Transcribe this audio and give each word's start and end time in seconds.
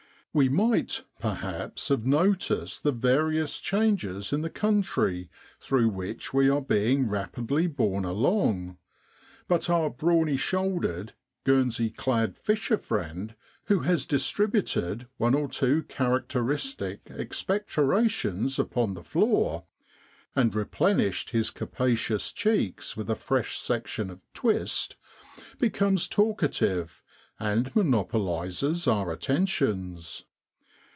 We 0.33 0.47
might, 0.47 1.03
perhaps, 1.19 1.89
have 1.89 2.05
noticed 2.05 2.83
the 2.83 2.93
various 2.93 3.59
changes 3.59 4.31
in 4.31 4.43
the 4.43 4.49
country 4.49 5.29
through 5.59 5.89
which 5.89 6.33
we 6.33 6.47
are 6.47 6.61
being 6.61 7.09
rapidly 7.09 7.67
borne 7.67 8.05
along, 8.05 8.77
but 9.49 9.69
our 9.69 9.89
brawny 9.89 10.37
shouldered, 10.37 11.11
guernsey 11.43 11.89
clad 11.89 12.37
fisher 12.37 12.77
friend, 12.77 13.35
who 13.65 13.79
has 13.81 14.05
distributed 14.05 15.05
one 15.17 15.35
or 15.35 15.49
two 15.49 15.83
characteristic 15.83 17.03
expecto 17.07 17.85
rations 17.85 18.57
upon 18.57 18.93
the 18.93 19.03
floor, 19.03 19.65
and 20.33 20.55
replenished 20.55 21.31
his 21.31 21.49
capacious 21.51 22.31
cheeks 22.31 22.95
with 22.95 23.09
a 23.09 23.15
fresh 23.15 23.57
section 23.59 24.09
of 24.09 24.21
* 24.29 24.33
twist,' 24.33 24.95
becomes 25.59 26.07
talkative, 26.07 27.03
and 27.43 27.73
monopolises 27.75 28.87
our 28.87 29.11
attentions. 29.11 30.25